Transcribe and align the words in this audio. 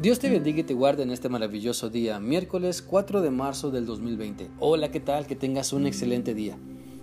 Dios 0.00 0.20
te 0.20 0.30
bendiga 0.30 0.60
y 0.60 0.62
te 0.62 0.74
guarde 0.74 1.02
en 1.02 1.10
este 1.10 1.28
maravilloso 1.28 1.90
día, 1.90 2.20
miércoles 2.20 2.82
4 2.82 3.20
de 3.20 3.32
marzo 3.32 3.72
del 3.72 3.84
2020. 3.84 4.48
Hola, 4.60 4.92
¿qué 4.92 5.00
tal? 5.00 5.26
Que 5.26 5.34
tengas 5.34 5.72
un 5.72 5.88
excelente 5.88 6.34
día. 6.34 6.56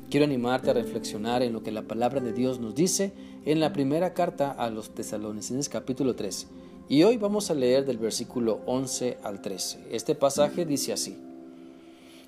Quiero 0.09 0.25
animarte 0.25 0.69
a 0.69 0.75
reflexionar 0.75 1.43
en 1.43 1.51
lo 1.51 1.61
que 1.61 1.73
la 1.73 1.81
palabra 1.81 2.21
de 2.21 2.31
Dios 2.31 2.61
nos 2.61 2.73
dice 2.73 3.11
en 3.43 3.59
la 3.59 3.73
primera 3.73 4.13
carta 4.13 4.49
a 4.49 4.69
los 4.69 4.95
Tesalonicenses 4.95 5.67
capítulo 5.67 6.15
3. 6.15 6.47
Y 6.87 7.03
hoy 7.03 7.17
vamos 7.17 7.51
a 7.51 7.53
leer 7.53 7.83
del 7.85 7.97
versículo 7.97 8.61
11 8.65 9.17
al 9.23 9.41
13. 9.41 9.87
Este 9.91 10.15
pasaje 10.15 10.65
dice 10.65 10.93
así. 10.93 11.17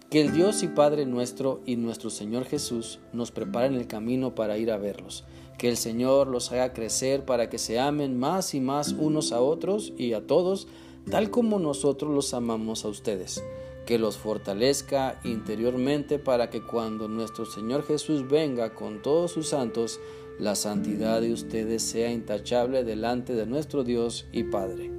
Que 0.09 0.21
el 0.21 0.31
Dios 0.31 0.63
y 0.63 0.69
Padre 0.69 1.05
nuestro 1.05 1.59
y 1.65 1.75
nuestro 1.75 2.09
Señor 2.09 2.45
Jesús 2.45 2.99
nos 3.11 3.31
preparen 3.31 3.73
el 3.73 3.87
camino 3.87 4.35
para 4.35 4.57
ir 4.57 4.71
a 4.71 4.77
verlos. 4.77 5.25
Que 5.57 5.67
el 5.67 5.75
Señor 5.75 6.27
los 6.27 6.49
haga 6.53 6.71
crecer 6.71 7.25
para 7.25 7.49
que 7.49 7.57
se 7.57 7.77
amen 7.77 8.18
más 8.18 8.54
y 8.54 8.61
más 8.61 8.93
unos 8.93 9.33
a 9.33 9.41
otros 9.41 9.91
y 9.97 10.13
a 10.13 10.25
todos, 10.25 10.69
tal 11.11 11.29
como 11.29 11.59
nosotros 11.59 12.13
los 12.13 12.33
amamos 12.33 12.85
a 12.85 12.87
ustedes. 12.87 13.43
Que 13.85 13.99
los 13.99 14.15
fortalezca 14.15 15.19
interiormente 15.25 16.19
para 16.19 16.49
que 16.49 16.61
cuando 16.61 17.10
nuestro 17.10 17.46
Señor 17.46 17.85
Jesús 17.85 18.29
venga 18.29 18.75
con 18.75 19.01
todos 19.01 19.32
sus 19.32 19.49
santos, 19.49 19.99
la 20.39 20.55
santidad 20.55 21.19
de 21.19 21.33
ustedes 21.33 21.83
sea 21.83 22.13
intachable 22.13 22.85
delante 22.85 23.33
de 23.33 23.46
nuestro 23.46 23.83
Dios 23.83 24.25
y 24.32 24.46
Padre. 24.46 24.96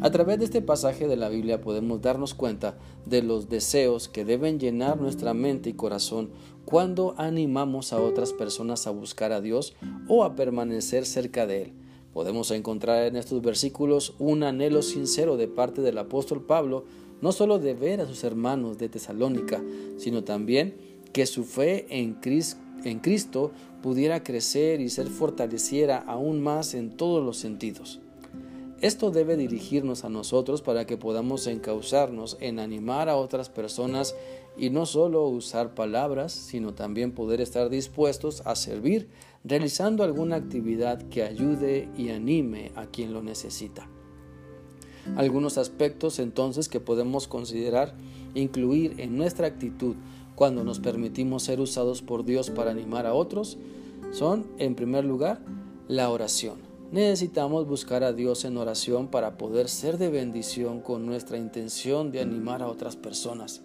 A 0.00 0.10
través 0.10 0.38
de 0.38 0.44
este 0.44 0.62
pasaje 0.62 1.06
de 1.06 1.16
la 1.16 1.28
Biblia 1.28 1.60
podemos 1.60 2.02
darnos 2.02 2.34
cuenta 2.34 2.76
de 3.06 3.22
los 3.22 3.48
deseos 3.48 4.08
que 4.08 4.24
deben 4.24 4.58
llenar 4.58 5.00
nuestra 5.00 5.32
mente 5.32 5.70
y 5.70 5.74
corazón 5.74 6.30
cuando 6.64 7.14
animamos 7.18 7.92
a 7.92 8.00
otras 8.00 8.32
personas 8.32 8.86
a 8.86 8.90
buscar 8.90 9.32
a 9.32 9.40
Dios 9.40 9.74
o 10.08 10.24
a 10.24 10.34
permanecer 10.34 11.06
cerca 11.06 11.46
de 11.46 11.62
Él. 11.62 11.72
Podemos 12.12 12.50
encontrar 12.50 13.06
en 13.06 13.16
estos 13.16 13.42
versículos 13.42 14.14
un 14.18 14.42
anhelo 14.42 14.82
sincero 14.82 15.36
de 15.36 15.48
parte 15.48 15.82
del 15.82 15.98
apóstol 15.98 16.44
Pablo, 16.44 16.84
no 17.20 17.30
solo 17.30 17.58
de 17.58 17.74
ver 17.74 18.00
a 18.00 18.06
sus 18.06 18.24
hermanos 18.24 18.78
de 18.78 18.88
Tesalónica, 18.88 19.62
sino 19.98 20.24
también 20.24 20.76
que 21.12 21.26
su 21.26 21.44
fe 21.44 21.86
en 21.90 22.14
Cristo, 22.14 23.52
pudiera 23.82 24.22
crecer 24.22 24.80
y 24.80 24.88
ser 24.88 25.06
fortaleciera 25.06 25.98
aún 25.98 26.42
más 26.42 26.74
en 26.74 26.96
todos 26.96 27.24
los 27.24 27.36
sentidos. 27.36 28.00
Esto 28.82 29.10
debe 29.10 29.38
dirigirnos 29.38 30.04
a 30.04 30.10
nosotros 30.10 30.60
para 30.60 30.86
que 30.86 30.98
podamos 30.98 31.46
encauzarnos 31.46 32.36
en 32.40 32.58
animar 32.58 33.08
a 33.08 33.16
otras 33.16 33.48
personas 33.48 34.14
y 34.58 34.68
no 34.68 34.84
solo 34.84 35.26
usar 35.28 35.74
palabras, 35.74 36.32
sino 36.32 36.74
también 36.74 37.12
poder 37.12 37.40
estar 37.40 37.70
dispuestos 37.70 38.42
a 38.44 38.54
servir 38.54 39.08
realizando 39.44 40.04
alguna 40.04 40.36
actividad 40.36 41.00
que 41.08 41.22
ayude 41.22 41.88
y 41.96 42.10
anime 42.10 42.72
a 42.74 42.86
quien 42.86 43.14
lo 43.14 43.22
necesita. 43.22 43.88
Algunos 45.16 45.56
aspectos 45.56 46.18
entonces 46.18 46.68
que 46.68 46.80
podemos 46.80 47.28
considerar 47.28 47.94
incluir 48.34 49.00
en 49.00 49.16
nuestra 49.16 49.46
actitud 49.46 49.96
cuando 50.34 50.64
nos 50.64 50.80
permitimos 50.80 51.44
ser 51.44 51.60
usados 51.60 52.02
por 52.02 52.24
Dios 52.24 52.50
para 52.50 52.72
animar 52.72 53.06
a 53.06 53.14
otros 53.14 53.56
son, 54.12 54.46
en 54.58 54.74
primer 54.74 55.04
lugar, 55.04 55.40
la 55.88 56.10
oración. 56.10 56.65
Necesitamos 56.92 57.66
buscar 57.66 58.04
a 58.04 58.12
Dios 58.12 58.44
en 58.44 58.56
oración 58.56 59.08
para 59.08 59.36
poder 59.36 59.68
ser 59.68 59.98
de 59.98 60.08
bendición 60.08 60.80
con 60.80 61.04
nuestra 61.04 61.36
intención 61.36 62.12
de 62.12 62.20
animar 62.20 62.62
a 62.62 62.68
otras 62.68 62.94
personas. 62.94 63.62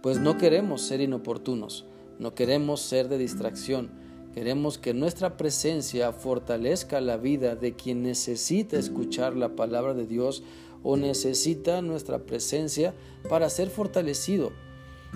Pues 0.00 0.20
no 0.20 0.38
queremos 0.38 0.82
ser 0.82 1.00
inoportunos, 1.00 1.86
no 2.20 2.36
queremos 2.36 2.80
ser 2.80 3.08
de 3.08 3.18
distracción, 3.18 3.90
queremos 4.32 4.78
que 4.78 4.94
nuestra 4.94 5.36
presencia 5.36 6.12
fortalezca 6.12 7.00
la 7.00 7.16
vida 7.16 7.56
de 7.56 7.74
quien 7.74 8.04
necesita 8.04 8.78
escuchar 8.78 9.34
la 9.34 9.56
palabra 9.56 9.92
de 9.92 10.06
Dios 10.06 10.44
o 10.84 10.96
necesita 10.96 11.82
nuestra 11.82 12.20
presencia 12.20 12.94
para 13.28 13.50
ser 13.50 13.70
fortalecido. 13.70 14.52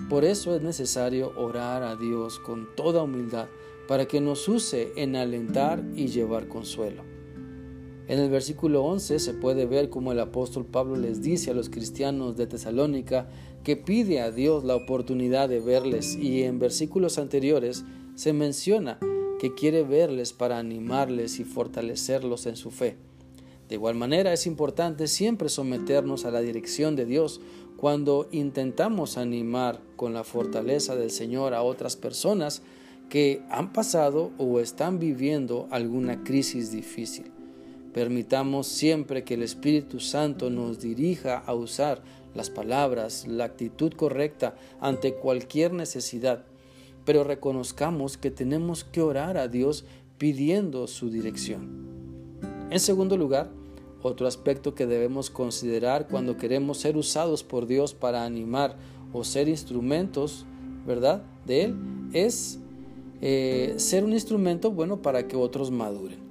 Por 0.09 0.25
eso 0.25 0.53
es 0.53 0.61
necesario 0.61 1.31
orar 1.37 1.83
a 1.83 1.95
Dios 1.95 2.39
con 2.39 2.75
toda 2.75 3.03
humildad 3.03 3.47
para 3.87 4.05
que 4.05 4.19
nos 4.19 4.49
use 4.49 4.91
en 4.97 5.15
alentar 5.15 5.81
y 5.95 6.07
llevar 6.07 6.49
consuelo. 6.49 7.16
En 8.07 8.19
el 8.19 8.29
versículo 8.29 8.85
11 8.85 9.19
se 9.19 9.33
puede 9.33 9.65
ver 9.65 9.89
cómo 9.89 10.13
el 10.13 10.19
apóstol 10.21 10.65
Pablo 10.65 10.95
les 10.95 11.21
dice 11.21 11.51
a 11.51 11.53
los 11.53 11.69
cristianos 11.69 12.37
de 12.37 12.47
Tesalónica 12.47 13.27
que 13.65 13.75
pide 13.75 14.21
a 14.21 14.31
Dios 14.31 14.63
la 14.63 14.75
oportunidad 14.75 15.49
de 15.49 15.59
verles 15.59 16.15
y 16.15 16.43
en 16.43 16.57
versículos 16.57 17.17
anteriores 17.17 17.83
se 18.15 18.31
menciona 18.31 18.97
que 19.41 19.53
quiere 19.53 19.83
verles 19.83 20.31
para 20.31 20.57
animarles 20.57 21.39
y 21.39 21.43
fortalecerlos 21.43 22.45
en 22.45 22.55
su 22.55 22.71
fe. 22.71 22.95
De 23.67 23.75
igual 23.75 23.95
manera 23.95 24.31
es 24.31 24.47
importante 24.47 25.07
siempre 25.07 25.49
someternos 25.49 26.23
a 26.23 26.31
la 26.31 26.39
dirección 26.39 26.95
de 26.95 27.05
Dios 27.05 27.41
cuando 27.75 28.29
intentamos 28.31 29.17
animar 29.17 29.81
con 29.97 30.13
la 30.13 30.23
fortaleza 30.23 30.95
del 30.95 31.11
Señor 31.11 31.53
a 31.53 31.61
otras 31.61 31.97
personas 31.97 32.61
que 33.09 33.41
han 33.49 33.73
pasado 33.73 34.31
o 34.37 34.61
están 34.61 34.97
viviendo 34.97 35.67
alguna 35.71 36.23
crisis 36.23 36.71
difícil. 36.71 37.36
Permitamos 37.97 38.67
siempre 38.67 39.23
que 39.23 39.33
el 39.33 39.41
Espíritu 39.41 39.99
Santo 39.99 40.51
nos 40.51 40.79
dirija 40.79 41.39
a 41.39 41.55
usar 41.55 42.03
las 42.35 42.51
palabras, 42.51 43.25
la 43.27 43.45
actitud 43.45 43.91
correcta 43.91 44.53
ante 44.79 45.15
cualquier 45.15 45.73
necesidad, 45.73 46.45
pero 47.05 47.23
reconozcamos 47.23 48.15
que 48.15 48.29
tenemos 48.29 48.83
que 48.83 49.01
orar 49.01 49.35
a 49.35 49.47
Dios 49.47 49.83
pidiendo 50.19 50.85
su 50.85 51.09
dirección. 51.09 51.87
En 52.69 52.79
segundo 52.79 53.17
lugar, 53.17 53.49
otro 54.03 54.27
aspecto 54.27 54.75
que 54.75 54.85
debemos 54.85 55.31
considerar 55.31 56.07
cuando 56.07 56.37
queremos 56.37 56.77
ser 56.77 56.97
usados 56.97 57.43
por 57.43 57.65
Dios 57.65 57.95
para 57.95 58.25
animar 58.25 58.75
o 59.11 59.23
ser 59.23 59.47
instrumentos, 59.47 60.45
¿verdad? 60.85 61.23
De 61.47 61.63
Él, 61.63 61.75
es 62.13 62.59
eh, 63.21 63.73
ser 63.77 64.03
un 64.03 64.13
instrumento 64.13 64.69
bueno 64.69 65.01
para 65.01 65.27
que 65.27 65.35
otros 65.35 65.71
maduren. 65.71 66.26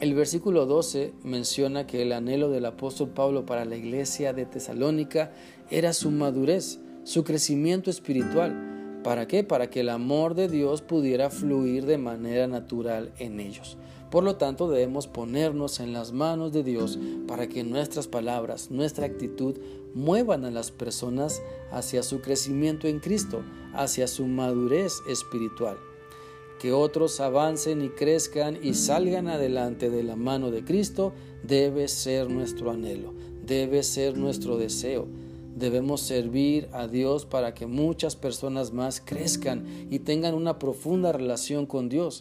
El 0.00 0.12
versículo 0.14 0.66
12 0.66 1.12
menciona 1.22 1.86
que 1.86 2.02
el 2.02 2.12
anhelo 2.12 2.50
del 2.50 2.66
apóstol 2.66 3.10
Pablo 3.10 3.46
para 3.46 3.64
la 3.64 3.76
iglesia 3.76 4.32
de 4.32 4.44
Tesalónica 4.44 5.30
era 5.70 5.92
su 5.92 6.10
madurez, 6.10 6.80
su 7.04 7.22
crecimiento 7.22 7.90
espiritual. 7.90 9.00
¿Para 9.04 9.28
qué? 9.28 9.44
Para 9.44 9.70
que 9.70 9.80
el 9.80 9.90
amor 9.90 10.34
de 10.34 10.48
Dios 10.48 10.82
pudiera 10.82 11.30
fluir 11.30 11.86
de 11.86 11.98
manera 11.98 12.48
natural 12.48 13.12
en 13.20 13.38
ellos. 13.38 13.78
Por 14.10 14.24
lo 14.24 14.34
tanto, 14.34 14.68
debemos 14.68 15.06
ponernos 15.06 15.78
en 15.78 15.92
las 15.92 16.12
manos 16.12 16.52
de 16.52 16.64
Dios 16.64 16.98
para 17.28 17.48
que 17.48 17.62
nuestras 17.62 18.08
palabras, 18.08 18.72
nuestra 18.72 19.06
actitud 19.06 19.58
muevan 19.94 20.44
a 20.44 20.50
las 20.50 20.72
personas 20.72 21.40
hacia 21.70 22.02
su 22.02 22.20
crecimiento 22.20 22.88
en 22.88 22.98
Cristo, 22.98 23.42
hacia 23.74 24.08
su 24.08 24.26
madurez 24.26 24.94
espiritual 25.08 25.76
que 26.64 26.72
otros 26.72 27.20
avancen 27.20 27.82
y 27.82 27.90
crezcan 27.90 28.58
y 28.62 28.72
salgan 28.72 29.28
adelante 29.28 29.90
de 29.90 30.02
la 30.02 30.16
mano 30.16 30.50
de 30.50 30.64
Cristo 30.64 31.12
debe 31.42 31.88
ser 31.88 32.30
nuestro 32.30 32.70
anhelo, 32.70 33.12
debe 33.44 33.82
ser 33.82 34.16
nuestro 34.16 34.56
deseo. 34.56 35.06
Debemos 35.54 36.00
servir 36.00 36.70
a 36.72 36.88
Dios 36.88 37.26
para 37.26 37.52
que 37.52 37.66
muchas 37.66 38.16
personas 38.16 38.72
más 38.72 39.02
crezcan 39.04 39.66
y 39.90 39.98
tengan 39.98 40.32
una 40.32 40.58
profunda 40.58 41.12
relación 41.12 41.66
con 41.66 41.90
Dios. 41.90 42.20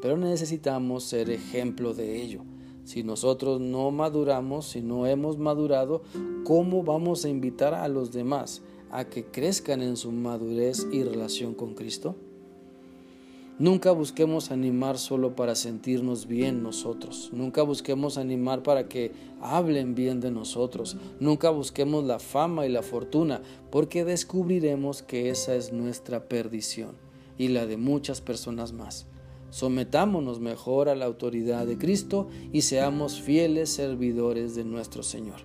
Pero 0.00 0.16
necesitamos 0.16 1.02
ser 1.02 1.28
ejemplo 1.28 1.92
de 1.92 2.22
ello. 2.22 2.44
Si 2.84 3.02
nosotros 3.02 3.60
no 3.60 3.90
maduramos, 3.90 4.64
si 4.68 4.80
no 4.80 5.08
hemos 5.08 5.38
madurado, 5.38 6.02
¿cómo 6.44 6.84
vamos 6.84 7.24
a 7.24 7.30
invitar 7.30 7.74
a 7.74 7.88
los 7.88 8.12
demás 8.12 8.62
a 8.92 9.06
que 9.06 9.24
crezcan 9.24 9.82
en 9.82 9.96
su 9.96 10.12
madurez 10.12 10.86
y 10.92 11.02
relación 11.02 11.54
con 11.54 11.74
Cristo? 11.74 12.14
Nunca 13.62 13.92
busquemos 13.92 14.50
animar 14.50 14.98
solo 14.98 15.36
para 15.36 15.54
sentirnos 15.54 16.26
bien 16.26 16.64
nosotros. 16.64 17.30
Nunca 17.32 17.62
busquemos 17.62 18.18
animar 18.18 18.64
para 18.64 18.88
que 18.88 19.12
hablen 19.40 19.94
bien 19.94 20.18
de 20.18 20.32
nosotros. 20.32 20.96
Nunca 21.20 21.50
busquemos 21.50 22.02
la 22.02 22.18
fama 22.18 22.66
y 22.66 22.70
la 22.70 22.82
fortuna, 22.82 23.40
porque 23.70 24.04
descubriremos 24.04 25.04
que 25.04 25.30
esa 25.30 25.54
es 25.54 25.72
nuestra 25.72 26.28
perdición 26.28 26.96
y 27.38 27.50
la 27.50 27.64
de 27.66 27.76
muchas 27.76 28.20
personas 28.20 28.72
más. 28.72 29.06
Sometámonos 29.50 30.40
mejor 30.40 30.88
a 30.88 30.96
la 30.96 31.04
autoridad 31.04 31.64
de 31.64 31.78
Cristo 31.78 32.26
y 32.52 32.62
seamos 32.62 33.20
fieles 33.20 33.70
servidores 33.70 34.56
de 34.56 34.64
nuestro 34.64 35.04
Señor. 35.04 35.38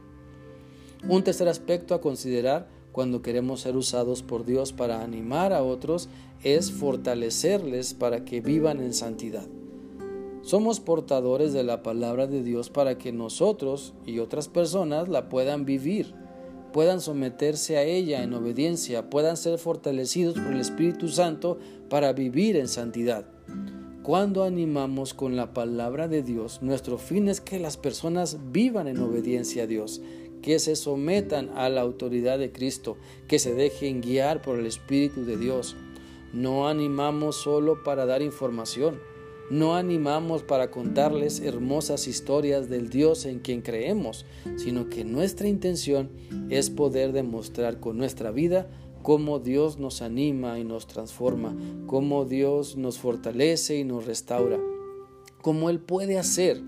Un 1.08 1.24
tercer 1.24 1.50
aspecto 1.50 1.94
a 1.94 2.02
considerar 2.02 2.68
cuando 2.98 3.22
queremos 3.22 3.62
ser 3.62 3.78
usados 3.78 4.24
por 4.24 4.44
Dios 4.44 4.74
para 4.74 5.04
animar 5.04 5.54
a 5.54 5.62
otros 5.62 6.10
es 6.44 6.72
fortalecerles 6.72 7.94
para 7.94 8.26
que 8.26 8.42
vivan 8.42 8.82
en 8.82 8.92
santidad. 8.92 9.46
Somos 10.42 10.80
portadores 10.80 11.54
de 11.54 11.62
la 11.62 11.84
palabra 11.84 12.26
de 12.26 12.42
Dios 12.42 12.72
para 12.72 12.98
que 12.98 13.12
nosotros 13.12 13.94
y 14.08 14.18
otras 14.18 14.48
personas 14.48 15.10
la 15.10 15.30
puedan 15.30 15.64
vivir, 15.64 16.16
puedan 16.74 17.00
someterse 17.00 17.78
a 17.78 17.84
ella 17.84 18.24
en 18.24 18.34
obediencia, 18.34 19.12
puedan 19.12 19.38
ser 19.38 19.60
fortalecidos 19.60 20.34
por 20.34 20.54
el 20.54 20.60
Espíritu 20.60 21.08
Santo 21.08 21.60
para 21.90 22.14
vivir 22.14 22.56
en 22.56 22.68
santidad. 22.68 23.28
cuando 24.02 24.46
animamos 24.46 25.14
con 25.14 25.36
la 25.36 25.54
palabra 25.54 26.08
de 26.08 26.24
Dios, 26.24 26.64
nuestro 26.64 26.98
fin 26.98 27.28
es 27.28 27.42
que 27.42 27.60
las 27.60 27.76
personas 27.76 28.38
vivan 28.54 28.88
en 28.88 29.00
obediencia 29.02 29.64
a 29.64 29.68
Dios, 29.68 30.02
que 30.42 30.60
se 30.60 30.75
sometan 30.75 31.50
a 31.56 31.69
la 31.69 31.81
autoridad 31.81 32.39
de 32.39 32.51
Cristo, 32.51 32.98
que 33.28 33.39
se 33.39 33.54
dejen 33.54 34.01
guiar 34.01 34.42
por 34.42 34.60
el 34.60 34.66
Espíritu 34.66 35.25
de 35.25 35.38
Dios. 35.38 35.75
No 36.34 36.68
animamos 36.68 37.38
solo 37.38 37.84
para 37.84 38.06
dar 38.06 38.22
información, 38.22 39.00
no 39.50 39.75
animamos 39.75 40.44
para 40.44 40.72
contarles 40.72 41.39
hermosas 41.39 42.07
historias 42.07 42.69
del 42.69 42.89
Dios 42.89 43.25
en 43.25 43.39
quien 43.39 43.62
creemos, 43.62 44.25
sino 44.57 44.89
que 44.89 45.06
nuestra 45.06 45.48
intención 45.48 46.10
es 46.50 46.69
poder 46.69 47.13
demostrar 47.13 47.80
con 47.80 47.98
nuestra 47.98 48.31
vida 48.31 48.69
cómo 49.04 49.40
Dios 49.40 49.80
nos 49.80 50.01
anima 50.01 50.60
y 50.60 50.66
nos 50.66 50.86
transforma, 50.86 51.56
cómo 51.86 52.25
Dios 52.25 52.75
nos 52.75 52.98
fortalece 52.98 53.78
y 53.78 53.86
nos 53.86 54.06
restaura, 54.06 54.60
cómo 55.42 55.69
Él 55.69 55.80
puede 55.80 56.18
hacer 56.18 56.62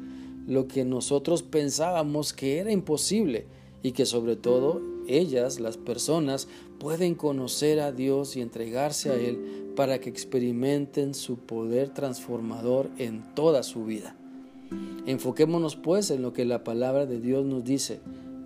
lo 0.48 0.69
que 0.69 0.86
nosotros 0.86 1.44
pensábamos 1.44 2.31
que 2.31 2.60
era 2.60 2.72
imposible 2.72 3.45
y 3.84 3.92
que 3.92 4.06
sobre 4.06 4.36
todo 4.36 4.81
ellas, 5.08 5.60
las 5.60 5.78
personas, 5.78 6.48
pueden 6.80 7.16
conocer 7.16 7.80
a 7.80 7.92
Dios 7.92 8.36
y 8.36 8.42
entregarse 8.42 9.10
a 9.10 9.16
Él 9.16 9.74
para 9.76 10.00
que 10.00 10.10
experimenten 10.10 11.14
su 11.14 11.40
poder 11.40 11.90
transformador 11.90 12.90
en 12.98 13.24
toda 13.36 13.64
su 13.64 13.86
vida. 13.86 14.16
Enfoquémonos 15.06 15.76
pues 15.76 16.12
en 16.12 16.22
lo 16.22 16.34
que 16.34 16.46
la 16.46 16.64
palabra 16.64 17.06
de 17.06 17.20
Dios 17.20 17.46
nos 17.46 17.64
dice. 17.64 18.02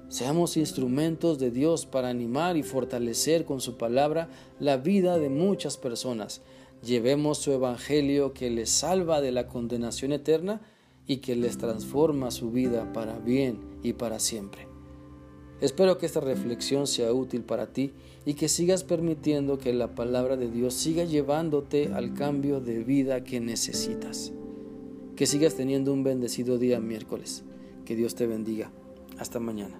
Seamos 0.07 0.57
instrumentos 0.57 1.39
de 1.39 1.51
Dios 1.51 1.85
para 1.85 2.09
animar 2.09 2.55
y 2.55 2.63
fortalecer 2.63 3.45
con 3.45 3.61
su 3.61 3.77
palabra 3.77 4.29
la 4.59 4.77
vida 4.77 5.17
de 5.17 5.29
muchas 5.29 5.77
personas. 5.77 6.41
Llevemos 6.83 7.39
su 7.39 7.51
evangelio 7.51 8.33
que 8.33 8.49
les 8.49 8.69
salva 8.69 9.21
de 9.21 9.31
la 9.31 9.47
condenación 9.47 10.11
eterna 10.11 10.61
y 11.07 11.17
que 11.17 11.35
les 11.35 11.57
transforma 11.57 12.31
su 12.31 12.51
vida 12.51 12.93
para 12.93 13.17
bien 13.17 13.59
y 13.81 13.93
para 13.93 14.19
siempre. 14.19 14.72
Espero 15.63 15.97
que 15.97 16.05
esta 16.05 16.19
reflexión 16.19 16.87
sea 16.87 17.13
útil 17.13 17.41
para 17.43 17.67
ti 17.67 17.93
y 18.25 18.33
que 18.33 18.49
sigas 18.49 18.83
permitiendo 18.83 19.59
que 19.59 19.71
la 19.71 19.95
palabra 19.95 20.35
de 20.35 20.51
Dios 20.51 20.73
siga 20.73 21.05
llevándote 21.05 21.93
al 21.93 22.13
cambio 22.13 22.59
de 22.59 22.83
vida 22.83 23.23
que 23.23 23.39
necesitas. 23.39 24.33
Que 25.15 25.25
sigas 25.25 25.55
teniendo 25.55 25.93
un 25.93 26.03
bendecido 26.03 26.57
día 26.57 26.81
miércoles. 26.81 27.45
Que 27.85 27.95
Dios 27.95 28.13
te 28.13 28.27
bendiga. 28.27 28.73
Hasta 29.17 29.39
mañana. 29.39 29.79